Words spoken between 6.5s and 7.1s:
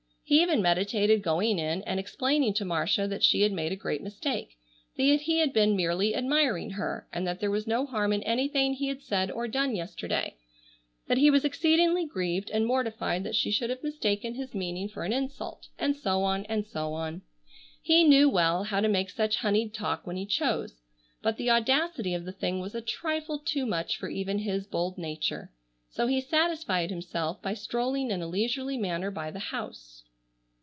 her,